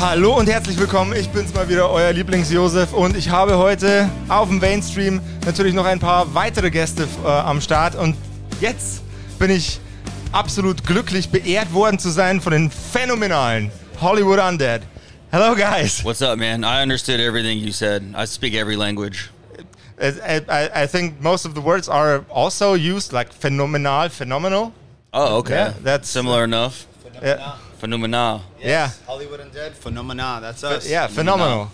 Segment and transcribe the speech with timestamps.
[0.00, 1.14] Hallo und herzlich willkommen.
[1.14, 2.94] Ich bin's mal wieder, euer Lieblings-Josef.
[2.94, 7.60] Und ich habe heute auf dem Mainstream natürlich noch ein paar weitere Gäste äh, am
[7.60, 7.96] Start.
[7.96, 8.16] Und
[8.62, 9.02] jetzt
[9.38, 9.78] bin ich
[10.32, 13.70] absolut glücklich, beehrt worden zu sein von den phänomenalen
[14.00, 14.80] Hollywood Undead.
[15.30, 16.02] Hello, guys.
[16.02, 16.64] What's up, man?
[16.64, 18.02] I understood everything you said.
[18.16, 19.28] I speak every language.
[20.00, 24.72] I, I, I think most of the words are also used, like phenomenal, phenomenal.
[25.12, 25.56] Oh, okay.
[25.56, 26.86] Yeah, that's- similar enough.
[27.22, 28.42] Yeah, Phenomenal.
[28.60, 30.38] yeah, Hollywood Undead, Phenomena.
[30.42, 30.86] That's us.
[30.86, 31.70] yeah, phenomenal.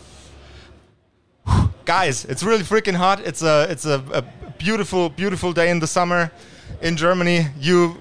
[1.84, 3.18] Guys, it's really freaking hot.
[3.26, 4.22] It's a it's a, a
[4.56, 6.30] beautiful beautiful day in the summer
[6.80, 7.48] in Germany.
[7.58, 7.96] You,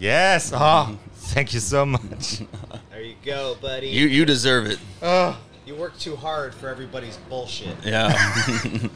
[0.00, 0.50] yes.
[0.52, 2.42] Oh, thank you so much.
[2.90, 3.86] There you go, buddy.
[3.86, 4.80] You you deserve it.
[5.00, 5.38] Oh.
[5.64, 7.76] you work too hard for everybody's bullshit.
[7.84, 8.12] Yeah.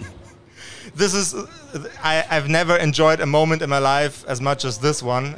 [0.95, 1.35] This is
[2.03, 5.35] I, I've never enjoyed a moment in my life as much as this one.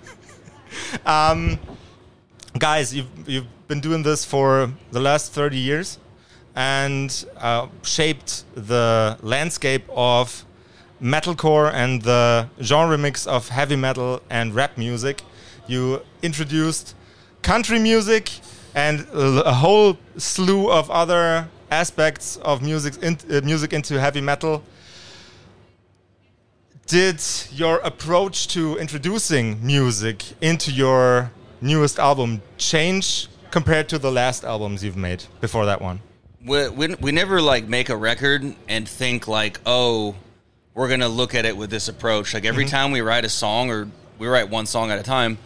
[1.06, 1.58] um,
[2.58, 5.98] guys, you've you've been doing this for the last thirty years,
[6.54, 10.44] and uh, shaped the landscape of
[11.00, 15.22] metalcore and the genre mix of heavy metal and rap music.
[15.66, 16.94] You introduced
[17.42, 18.30] country music
[18.74, 24.20] and a a whole slew of other aspects of music, in, uh, music into heavy
[24.20, 24.62] metal.
[26.86, 31.30] Did your approach to introducing music into your
[31.60, 36.00] newest album change compared to the last albums you've made before that one?
[36.44, 40.14] we, we we never like make a record and think like, oh,
[40.74, 42.34] we're gonna look at it with this approach.
[42.34, 42.70] Like every mm-hmm.
[42.70, 45.38] time we write a song or we write one song at a time,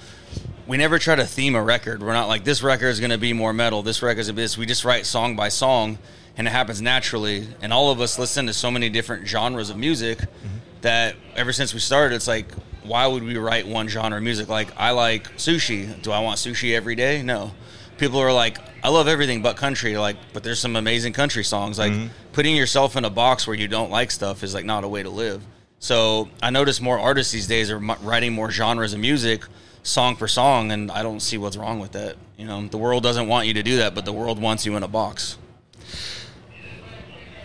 [0.66, 2.02] we never try to theme a record.
[2.02, 3.82] We're not like this record is gonna be more metal.
[3.82, 4.56] This record is this.
[4.56, 5.98] We just write song by song,
[6.36, 7.48] and it happens naturally.
[7.60, 10.58] And all of us listen to so many different genres of music mm-hmm.
[10.82, 12.46] that ever since we started, it's like,
[12.84, 14.48] why would we write one genre of music?
[14.48, 16.00] Like I like sushi.
[16.02, 17.22] Do I want sushi every day?
[17.22, 17.52] No.
[17.98, 19.96] People are like, I love everything but country.
[19.96, 21.78] Like, but there's some amazing country songs.
[21.78, 21.92] Like
[22.32, 25.02] putting yourself in a box where you don't like stuff is like not a way
[25.02, 25.42] to live.
[25.78, 29.44] So I notice more artists these days are writing more genres of music,
[29.82, 32.16] song for song, and I don't see what's wrong with that.
[32.36, 34.76] You know, the world doesn't want you to do that, but the world wants you
[34.76, 35.36] in a box.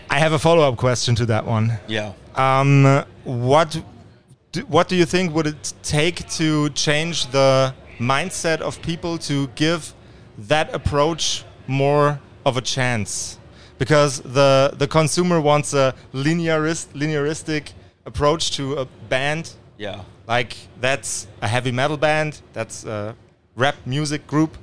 [0.10, 1.74] I have a follow up question to that one.
[1.88, 2.14] Yeah.
[2.36, 3.82] Um, what
[4.52, 9.48] do, what do you think would it take to change the mindset of people to
[9.56, 9.94] give
[10.38, 13.38] that approach more of a chance?
[13.78, 17.74] Because the the consumer wants a linearist linearistic
[18.06, 19.54] approach to a band.
[19.78, 20.04] Yeah.
[20.28, 22.42] Like that's a heavy metal band.
[22.54, 23.16] That's a
[23.56, 24.58] rap music group.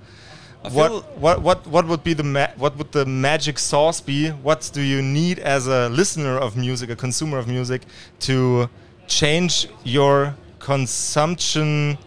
[0.64, 4.30] I What, what what what would be the ma- what would the magic sauce be?
[4.30, 7.82] What do you need as a listener of music, a consumer of music,
[8.20, 8.68] to
[9.06, 11.98] change your consumption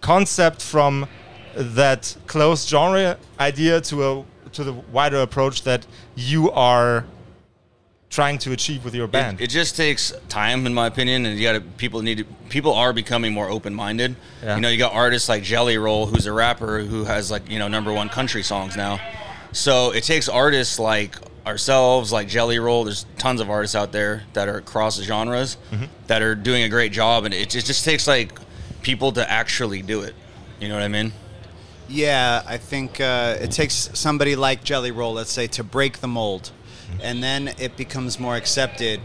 [0.00, 1.06] concept from
[1.54, 5.86] that closed genre idea to a to the wider approach that
[6.16, 7.04] you are
[8.08, 9.40] trying to achieve with your band?
[9.40, 12.74] It, it just takes time, in my opinion, and you got people need to, people
[12.74, 14.16] are becoming more open minded.
[14.42, 14.56] Yeah.
[14.56, 17.58] You know, you got artists like Jelly Roll, who's a rapper who has like you
[17.58, 19.00] know number one country songs now.
[19.52, 22.84] So it takes artists like ourselves, like Jelly Roll.
[22.84, 25.56] There's tons of artists out there that are across genres
[26.06, 28.32] that are doing a great job, and it, it just takes like
[28.82, 30.14] people to actually do it.
[30.60, 31.12] You know what I mean?
[31.88, 36.08] Yeah, I think uh, it takes somebody like Jelly Roll, let's say, to break the
[36.08, 36.52] mold,
[37.02, 39.00] and then it becomes more accepted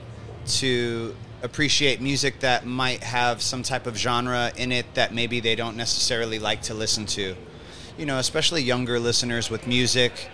[0.48, 5.56] to appreciate music that might have some type of genre in it that maybe they
[5.56, 7.36] don't necessarily like to listen to.
[7.98, 10.30] You know, especially younger listeners with music.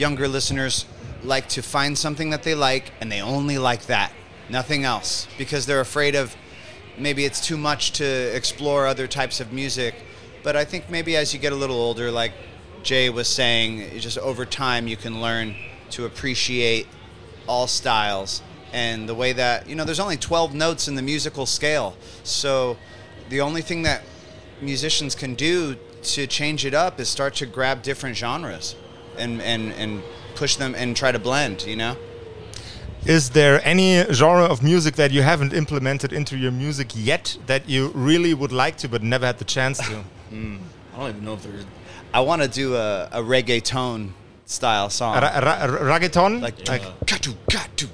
[0.00, 0.86] Younger listeners
[1.22, 4.10] like to find something that they like, and they only like that,
[4.48, 6.34] nothing else, because they're afraid of
[6.96, 9.94] maybe it's too much to explore other types of music.
[10.42, 12.32] But I think maybe as you get a little older, like
[12.82, 15.54] Jay was saying, just over time you can learn
[15.90, 16.86] to appreciate
[17.46, 18.40] all styles
[18.72, 21.94] and the way that you know there's only 12 notes in the musical scale.
[22.24, 22.78] So
[23.28, 24.00] the only thing that
[24.62, 28.76] musicians can do to change it up is start to grab different genres
[29.18, 30.02] and and and
[30.34, 31.96] push them and try to blend you know
[33.06, 37.62] Is there any genre of music that you haven't implemented into your music yet that
[37.68, 40.04] you really would like to but never had the chance to?
[40.30, 40.58] Hmm.
[40.94, 41.64] I don't even know if there's.
[42.14, 44.12] i want to do a, a reggaeton
[44.46, 45.66] style song Ra- ra-
[45.96, 46.40] reggaeton?
[46.40, 47.88] like like uh, katu katu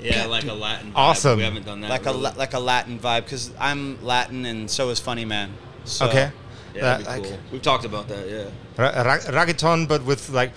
[0.00, 0.88] Yeah, like a Latin.
[0.92, 0.96] Vibe.
[0.96, 1.38] Awesome.
[1.38, 1.90] We haven't done that.
[1.90, 2.22] like a really.
[2.22, 5.48] La- like a Latin vibe because I'm Latin and so is Funny Man.
[5.84, 6.30] So, okay.
[6.74, 7.38] Yeah, that'd Uh, be like cool.
[7.52, 8.28] We've talked about that.
[8.28, 8.44] Yeah.
[8.76, 10.52] ra- ra- reggaeton, but with like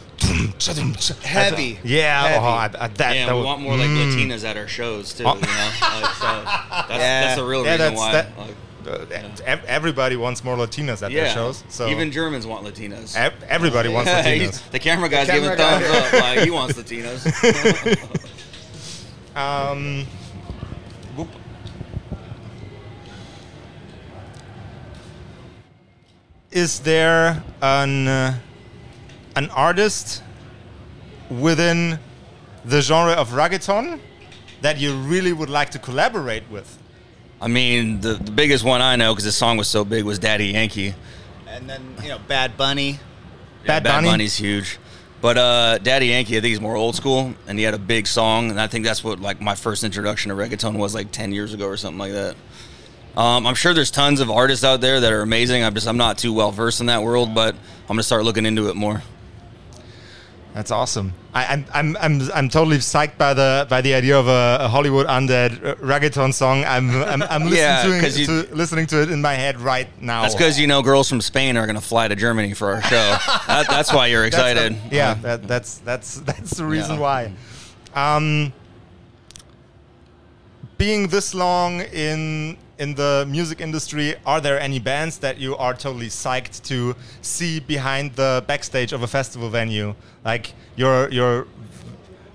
[1.24, 1.80] Heavy.
[1.84, 2.36] Yeah, Heavy.
[2.46, 4.14] oh, I, I, that, Yeah, that we would- want more like Mm.
[4.30, 5.24] Latinas at our shows too.
[5.26, 5.36] Oh.
[5.36, 6.98] You know, like, so that's, Yeah.
[7.22, 8.12] that's the real Yeah, reason why.
[8.12, 8.38] that.
[8.38, 8.56] like,
[8.88, 9.06] uh,
[9.46, 11.64] ev- Everybody wants more Latinas at yeah, their shows.
[11.70, 13.16] So even Germans want Latinas.
[13.16, 14.70] ev- everybody wants Yeah, Latinas.
[14.72, 15.80] the camera guy's camera giving guy.
[15.82, 16.22] thumbs up.
[16.22, 17.98] Like he wants Latinas.
[19.36, 20.06] Um,
[26.52, 28.38] Is there an uh,
[29.38, 30.22] an artist
[31.30, 31.98] within
[32.66, 34.00] the genre of reggaeton
[34.62, 36.78] that you really would like to collaborate with?
[37.40, 40.20] I mean, the, the biggest one I know because the song was so big was
[40.20, 40.94] Daddy Yankee.
[41.48, 43.00] And then you know Bad Bunny.
[43.66, 44.10] Bad Bad Bunny?
[44.10, 44.78] Bunny's huge.
[45.22, 48.08] But uh, Daddy Yankee, I think he's more old school, and he had a big
[48.08, 51.32] song, and I think that's what like my first introduction to reggaeton was like ten
[51.32, 52.36] years ago or something like that.
[53.18, 55.64] Um, I'm sure there's tons of artists out there that are amazing.
[55.64, 58.46] I'm just I'm not too well versed in that world, but I'm gonna start looking
[58.46, 59.02] into it more.
[60.54, 61.14] That's awesome.
[61.34, 64.68] I, I'm, I'm, I'm, I'm totally psyched by the by the idea of a, a
[64.68, 66.66] Hollywood undead reggaeton song.
[66.66, 69.62] I'm, I'm, I'm listening, Yeah, to, it, you- to, listening to it in my head
[69.62, 70.24] right now.
[70.24, 72.90] That's because you know girls from Spain are gonna fly to Germany for our show.
[73.48, 74.74] that, that's why you're That's excited.
[74.90, 77.02] the- yeah, that, that's that's that's the reason Yeah.
[77.02, 77.34] why.
[77.94, 78.52] Um,
[80.78, 85.74] being this long in in the music industry, are there any bands that you are
[85.76, 89.94] totally psyched to see behind the backstage of a festival venue?
[90.26, 91.46] Like your your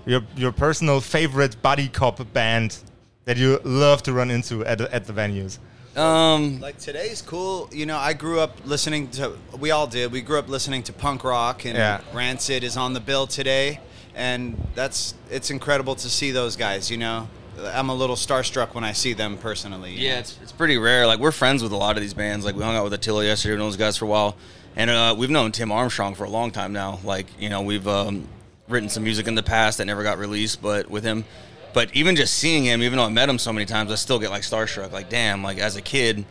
[0.05, 2.77] your your personal favorite buddy cop band
[3.25, 5.57] that you love to run into at the- at the venues.
[5.97, 7.69] Um, Like today's cool.
[7.73, 9.23] You know, I grew up listening to.
[9.59, 10.11] We all did.
[10.11, 11.99] We grew up listening to punk rock, and Yeah.
[12.13, 13.79] Rancid is on the bill today,
[14.15, 16.89] and that's it's incredible to see those guys.
[16.93, 17.27] You know,
[17.59, 19.93] I'm a little starstruck when I see them personally.
[19.93, 20.19] Yeah, know?
[20.19, 21.07] it's, it's pretty rare.
[21.07, 22.45] Like we're friends with a lot of these bands.
[22.45, 24.35] Like we hung out with Attila yesterday, we known those guys for a while,
[24.75, 26.99] and uh, we've known Tim Armstrong for a long time now.
[27.03, 28.27] Like you know, we've um,
[28.67, 31.25] written some music in the past that never got released, but with him.
[31.73, 34.19] But even just seeing him, even though I met him so many times, I still
[34.19, 34.91] get like starstruck.
[34.91, 36.25] Like damn, like as a kid,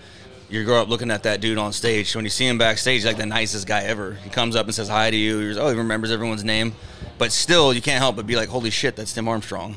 [0.49, 2.12] you grow up looking at that dude on stage.
[2.12, 4.14] So When you see him backstage, he's like the nicest guy ever.
[4.14, 5.40] He comes up and says hi to you.
[5.40, 6.75] He's, oh, he remembers everyone's name,
[7.19, 9.76] but still, you can't help but be like, holy shit, that's Tim Armstrong.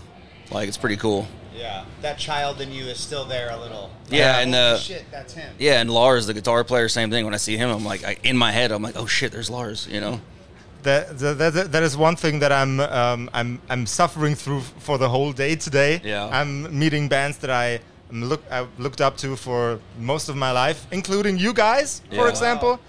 [0.52, 1.28] Like it's pretty cool.
[1.56, 1.86] yeah.
[2.02, 3.92] That child in you is still there a little.
[4.10, 5.54] Yeah, Like, and, holy uh, shit, that's him.
[5.60, 7.26] Yeah, and Lars, the guitar player, same thing.
[7.26, 9.50] When I see him, I'm like, I, in my head, I'm like, oh shit, there's
[9.50, 9.88] Lars.
[9.92, 10.22] You know?
[10.84, 14.98] that, that, that, that is one thing that I'm um, I'm I'm suffering through for
[14.98, 16.02] the whole day today.
[16.04, 16.26] Yeah.
[16.32, 17.80] I'm meeting bands that I
[18.12, 22.30] look I've looked up to for most of my life, including you guys, for Yeah.
[22.30, 22.80] example.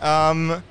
[0.00, 0.62] Um,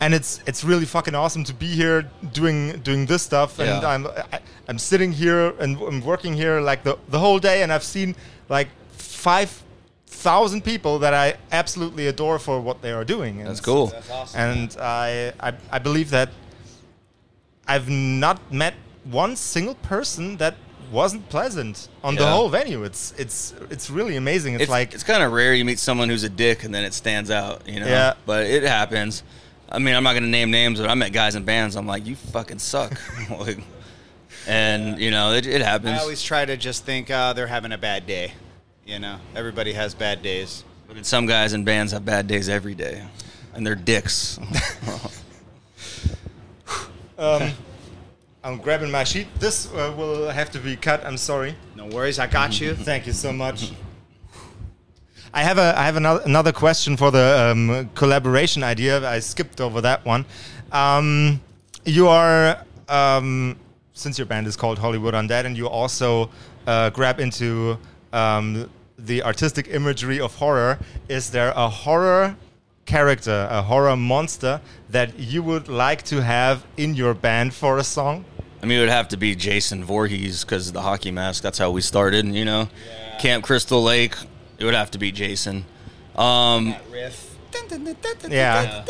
[0.00, 3.58] and it's it's really fucking awesome to be here doing doing this stuff.
[3.58, 3.88] And Yeah.
[3.88, 7.72] I'm I, I'm sitting here and I'm working here like the the whole day, and
[7.72, 8.14] I've seen
[8.48, 9.62] like five
[10.06, 13.40] thousand people that I absolutely adore for what they are doing.
[13.40, 13.86] And That's it's- cool.
[13.88, 14.40] That's awesome.
[14.40, 16.30] and I, I I believe that
[17.66, 18.74] I've not met
[19.04, 20.54] one single person that
[20.92, 22.84] wasn't pleasant on the whole venue.
[22.84, 24.54] It's it's it's really amazing.
[24.54, 26.84] It's, It's like it's kind of rare you meet someone who's a dick and then
[26.84, 27.66] it stands out.
[27.66, 27.86] You know?
[27.86, 28.14] Yeah.
[28.26, 29.22] But it happens.
[29.70, 31.74] I mean, I'm not gonna name names, but I met guys in bands.
[31.74, 32.92] I'm like, you fucking suck.
[33.30, 33.58] like,
[34.46, 37.78] and you know, it, it I always try to just think uh, they're having a
[37.78, 38.32] bad day.
[38.86, 40.64] You know, everybody has bad days.
[40.86, 43.02] but then some guys in bands have bad days every day,
[43.54, 44.38] and they're dicks.
[47.18, 47.50] um,
[48.42, 49.28] I'm grabbing my sheet.
[49.40, 51.04] This uh, will have to be cut.
[51.04, 51.54] I'm sorry.
[51.76, 52.74] No worries, I got you.
[52.74, 53.72] Thank you so much.
[55.32, 59.08] I have a I have another another question for the um, collaboration idea.
[59.08, 60.26] I skipped over that one.
[60.70, 61.40] Um,
[61.84, 63.56] you are um,
[63.94, 66.28] since your band is called Hollywood Undead, and you also
[66.66, 67.78] uh, grab into
[68.12, 70.78] um, the artistic imagery of horror.
[71.08, 72.36] Is there a horror
[72.86, 74.60] character, a horror monster
[74.90, 78.24] that you would like to have in your band for a song?
[78.62, 81.42] I mean, it would have to be Jason Voorhees because the hockey mask.
[81.42, 82.26] That's how we started.
[82.26, 82.68] You know,
[83.20, 84.16] Camp Crystal Lake.
[84.58, 85.64] It would have to be Jason.
[86.16, 87.36] Um, That riff.
[88.30, 88.84] Yeah.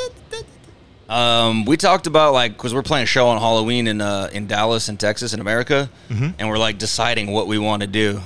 [1.08, 4.46] Um, we talked about like because we're playing a show on Halloween in uh, in
[4.46, 5.90] Dallas in Texas in America,
[6.38, 8.20] and we're like deciding what we want to do.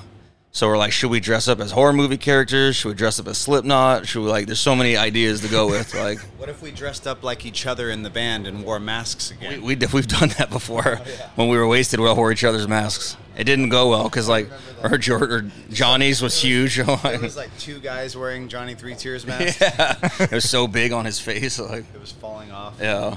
[0.58, 2.74] So we're like, should we dress up as horror movie characters?
[2.74, 4.08] Should we dress up as Slipknot?
[4.08, 4.46] Should we like?
[4.46, 5.94] There's so many ideas to go with.
[5.98, 9.30] Like What if we dressed up like each other in the band and wore masks
[9.30, 9.62] again?
[9.62, 12.00] we we've done that before oh, when we were wasted.
[12.00, 13.16] We all wore each other's masks.
[13.36, 14.50] It didn't go well because like
[14.82, 16.78] or, George, or Johnny's was huge.
[17.04, 19.60] It was like two guys wearing Johnny Three Tears masks.
[19.60, 21.60] yeah, it was so big on his face.
[21.60, 22.74] Like It was falling off.
[22.80, 23.16] yeah.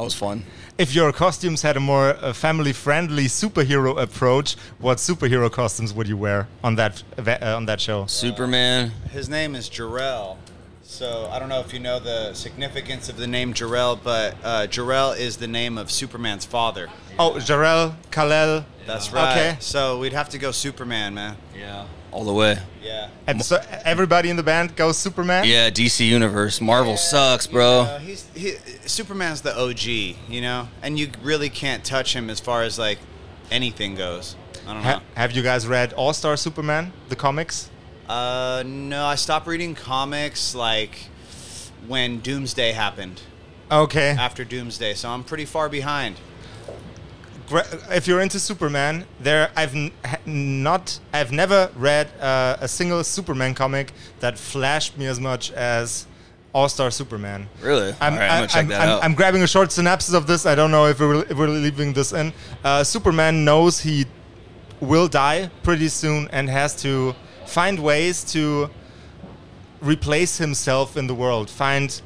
[0.00, 0.44] That was fun.
[0.78, 6.16] If your costumes had a more uh, family-friendly superhero approach, what superhero costumes would you
[6.16, 8.06] wear on that uh, on that show?
[8.06, 8.92] Superman.
[9.10, 10.38] His name is Jorel.
[10.82, 14.66] So I don't know if you know the significance of the name Jorel, but uh,
[14.68, 16.88] Jorel is the name of Superman's father.
[17.18, 18.64] Oh, Jor-El, Kal-El.
[18.86, 19.36] That's right.
[19.36, 19.56] Okay.
[19.60, 21.36] So we'd have to go Superman, man.
[21.54, 21.84] Yeah.
[22.12, 22.58] All the way.
[22.82, 23.08] Yeah.
[23.26, 25.44] And so everybody in the band goes Superman.
[25.44, 26.60] Yeah, DC Universe.
[26.60, 27.82] Marvel sucks, bro.
[27.82, 28.54] Uh, he's he,
[28.86, 29.84] Superman's the OG,
[30.28, 32.98] you know, and you really can't touch him as far as like
[33.50, 34.34] anything goes.
[34.66, 35.00] I don't know.
[35.14, 37.70] Have you guys read All Star Superman, the comics?
[38.08, 41.06] Uh, no, I stopped reading comics like
[41.86, 43.22] when Doomsday happened.
[43.70, 44.10] Okay.
[44.10, 46.16] After Doomsday, so I'm pretty far behind.
[47.50, 49.90] Gra- if you're into Superman, there I've n-
[50.24, 56.06] not I've never read uh, a single Superman comic that flashed me as much as
[56.54, 57.48] All Star Superman.
[57.60, 57.94] Really?
[58.00, 59.04] I'm, All right, I'm gonna check I'm- that I'm- out.
[59.04, 60.46] I'm grabbing a short synopsis of this.
[60.46, 62.32] I don't know if we're, if we're leaving this in.
[62.64, 64.06] Uh, Superman knows he
[64.80, 67.14] will die pretty soon and has to
[67.46, 68.70] find ways to
[69.80, 71.50] replace himself in the world.
[71.50, 72.00] Find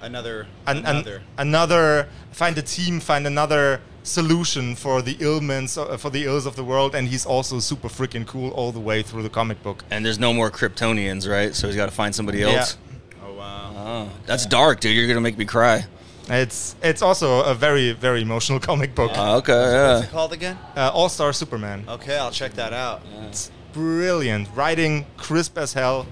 [0.00, 1.22] Another, an, an- another.
[1.38, 6.56] another find a team find another solution for the ailments uh, for the ills of
[6.56, 9.84] the world and he's also super freaking cool all the way through the comic book
[9.90, 11.54] and there's no more Kryptonians, right?
[11.54, 12.76] So he's got to find somebody else.
[13.24, 13.72] oh wow.
[13.76, 14.96] Oh, that's dark, dude.
[14.96, 15.84] You're gonna make me cry.
[16.28, 19.52] it's it's also a very very emotional comic book Uh, okay,
[19.94, 20.56] What's it called again?
[20.76, 23.02] uh, all-star superman Okay, I'll check that out.
[23.28, 26.06] it's brilliant writing crisp as hell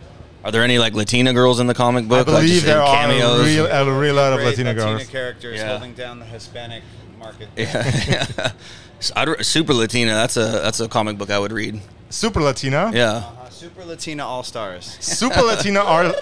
[0.44, 2.26] Are there any like Latina girls in the comic book?
[2.26, 3.40] i like, believe just there are cameos.
[3.40, 5.68] a real, a real lot of Great latina Latina girls characters Yeah.
[5.68, 6.82] holding down the Hispanic
[7.20, 7.48] market.
[7.56, 8.52] Yeah.
[9.16, 10.12] I'd- Super Latina.
[10.12, 11.80] That's a that's a comic book I would read.
[12.10, 13.22] super latina Yeah.
[13.40, 14.96] Uh, Super Latina All Stars.
[15.00, 16.12] super latina are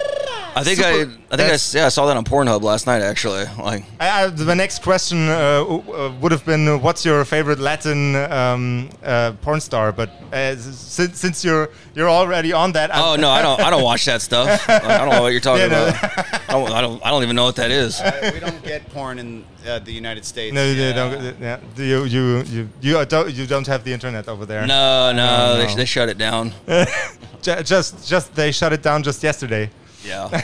[0.55, 3.01] I think Super- I I think I, yeah I saw that on Pornhub last night
[3.01, 3.45] actually.
[3.57, 7.59] Like I, I, the next question uh, uh, would have been, uh, "What's your favorite
[7.59, 13.03] Latin um, uh, porn star?" But uh, since, since you're you're already on that, I'm-
[13.03, 14.67] oh no I don't I don't watch that stuff.
[14.67, 15.87] Like, I don't know what you're talking Yeah, no.
[15.89, 16.49] about.
[16.49, 17.99] I don't, I don't I don't even know what that is.
[18.01, 20.53] Uh, we don't get porn in uh, the United States.
[20.53, 20.93] no, you Yeah.
[20.93, 21.39] don't.
[21.39, 24.65] Yeah, Do you you you you don't you don't have the internet over there.
[24.65, 25.75] No, no, No, They, no.
[25.75, 26.53] they shut it down.
[27.41, 29.69] Just just they shut it down just yesterday.
[30.09, 30.29] Yeah.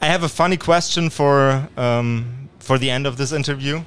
[0.00, 3.82] I have a funny question for um, for the end of this interview.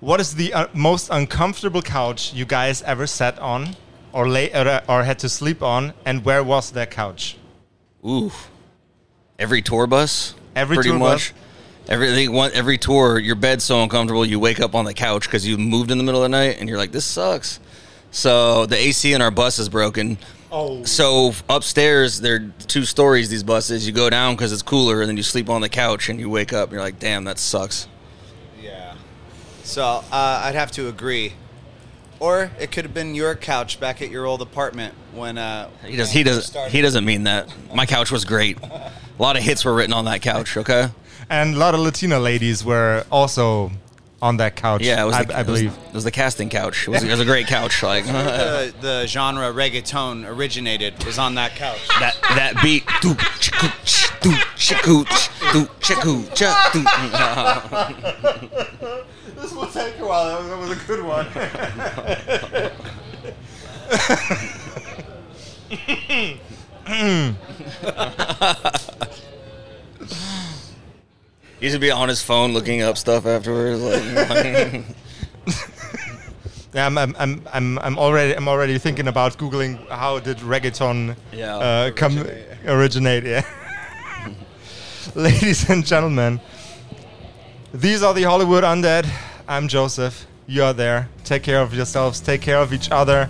[0.00, 3.76] What is the uh, most uncomfortable couch you guys ever sat on,
[4.12, 7.36] or lay or, or had to sleep on, and where was that couch?
[8.02, 8.32] Ooh.
[9.38, 10.34] Every tour bus.
[10.56, 11.34] Every pretty tour much.
[11.34, 11.90] bus?
[11.90, 12.32] Everything.
[12.32, 14.24] One every tour, your bed's so uncomfortable.
[14.24, 16.56] You wake up on the couch because you moved in the middle of the night,
[16.58, 17.60] and you're like, "This sucks."
[18.12, 20.18] So the AC in our bus is broken.
[20.52, 20.84] Oh.
[20.84, 23.30] So upstairs, there are two stories.
[23.30, 23.86] These buses.
[23.86, 26.28] You go down because it's cooler, and then you sleep on the couch, and you
[26.28, 27.88] wake up, and you're like, "Damn, that sucks."
[28.62, 28.94] Yeah.
[29.64, 30.04] So uh,
[30.44, 31.32] I'd have to agree.
[32.20, 35.96] Or it could have been your couch back at your old apartment when uh, He
[35.96, 36.12] does.
[36.12, 36.54] He does.
[36.68, 37.52] He doesn't mean that.
[37.74, 38.58] My couch was great.
[38.62, 40.56] A lot of hits were written on that couch.
[40.56, 40.88] Okay.
[41.30, 43.72] And a lot of Latina ladies were also
[44.22, 44.80] on that couch.
[44.82, 45.14] Yeah, it was.
[45.16, 45.76] I, the, I it was- believe.
[45.88, 46.86] it was the casting couch.
[46.88, 47.82] It was, it was a great couch.
[47.82, 51.86] Like the, the genre reggaeton originated was on that couch.
[52.00, 52.86] that that beat.
[53.02, 55.18] Do chicoo ch do chicoo ch
[55.52, 56.22] do chicoo.
[59.42, 60.40] This will take a while.
[60.44, 61.26] That was a good one.
[71.60, 73.80] He used to be on his phone looking up stuff afterwards.
[73.80, 74.84] Like,
[76.74, 81.16] Yeah, I'm, I'm, I'm, I'm, I'm already, I'm already thinking about googling how did reggaeton
[81.30, 81.56] Yeah.
[81.56, 82.26] uh, come
[82.66, 83.24] originate.
[83.24, 83.44] Yeah,
[85.14, 86.40] ladies and gentlemen,
[87.74, 89.06] these are the Hollywood Undead.
[89.46, 90.26] I'm Joseph.
[90.46, 91.08] You are there.
[91.24, 92.20] Take care of yourselves.
[92.20, 93.28] Take care of each other,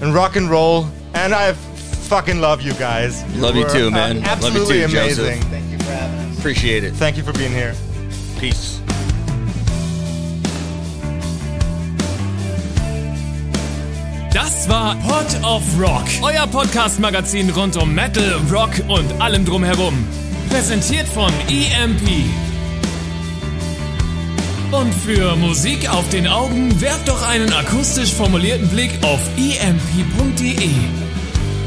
[0.00, 0.86] and rock and roll.
[1.14, 3.22] And I fucking love you guys.
[3.36, 4.16] Love you were, too, uh, man.
[4.16, 5.18] Love you absolutely too, Joseph.
[5.20, 5.40] amazing.
[5.42, 5.51] Thank
[6.42, 6.92] appreciate it.
[6.94, 7.72] Thank you for being here.
[8.40, 8.80] Peace.
[14.32, 20.04] Das war Pod of Rock, euer Podcast-Magazin rund um Metal, Rock und allem drumherum.
[20.50, 22.24] Präsentiert von EMP.
[24.72, 31.01] Und für Musik auf den Augen werft doch einen akustisch formulierten Blick auf emp.de.